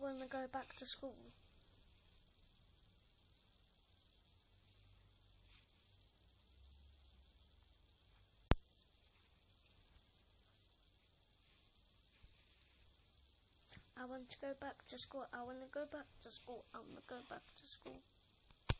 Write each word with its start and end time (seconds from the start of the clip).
want 0.00 0.20
to 0.20 0.28
go 0.28 0.46
back 0.52 0.76
to 0.78 0.86
school. 0.86 1.14
I 14.00 14.04
want 14.04 14.30
to 14.30 14.38
go 14.40 14.54
back 14.60 14.86
to 14.86 14.98
school. 14.98 15.26
I 15.34 15.42
want 15.42 15.58
to 15.60 15.66
go 15.74 15.84
back 15.90 16.06
to 16.22 16.30
school. 16.30 16.64
I 16.72 16.78
want 16.78 16.96
to 16.96 17.02
go 17.08 17.16
back 17.28 17.42
to 17.60 17.66
school. 17.66 18.00